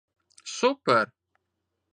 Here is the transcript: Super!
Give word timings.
Super! 0.55 1.13